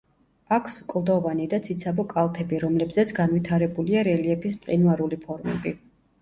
[0.55, 5.77] აქვს კლდოვანი და ციცაბო კალთები, რომლებზეც განვითარებულია რელიეფის მყინვარული ფორმები.